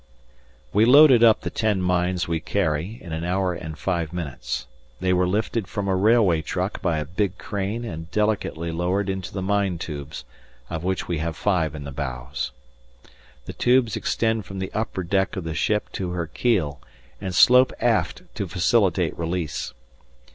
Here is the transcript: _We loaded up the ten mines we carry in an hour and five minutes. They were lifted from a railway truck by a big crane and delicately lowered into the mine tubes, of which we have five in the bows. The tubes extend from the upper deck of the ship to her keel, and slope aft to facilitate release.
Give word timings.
_We 0.73 0.83
loaded 0.83 1.23
up 1.23 1.41
the 1.41 1.51
ten 1.51 1.79
mines 1.79 2.27
we 2.27 2.39
carry 2.39 2.97
in 3.03 3.13
an 3.13 3.23
hour 3.23 3.53
and 3.53 3.77
five 3.77 4.11
minutes. 4.11 4.65
They 4.99 5.13
were 5.13 5.27
lifted 5.27 5.67
from 5.67 5.87
a 5.87 5.95
railway 5.95 6.41
truck 6.41 6.81
by 6.81 6.97
a 6.97 7.05
big 7.05 7.37
crane 7.37 7.85
and 7.85 8.09
delicately 8.09 8.71
lowered 8.71 9.09
into 9.09 9.31
the 9.31 9.43
mine 9.43 9.77
tubes, 9.77 10.25
of 10.71 10.83
which 10.83 11.07
we 11.07 11.19
have 11.19 11.37
five 11.37 11.75
in 11.75 11.83
the 11.83 11.91
bows. 11.91 12.49
The 13.45 13.53
tubes 13.53 13.95
extend 13.95 14.47
from 14.47 14.57
the 14.57 14.71
upper 14.73 15.03
deck 15.03 15.35
of 15.35 15.43
the 15.43 15.53
ship 15.53 15.91
to 15.91 16.13
her 16.13 16.25
keel, 16.25 16.81
and 17.21 17.35
slope 17.35 17.71
aft 17.79 18.23
to 18.33 18.47
facilitate 18.47 19.15
release. 19.19 19.71